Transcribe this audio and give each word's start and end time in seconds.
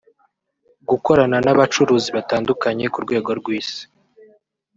gukorana 0.89 1.37
n’abacuruzi 1.45 2.09
batandukanye 2.15 2.85
ku 2.93 2.99
rwego 3.05 3.29
rw’Isi 3.39 3.83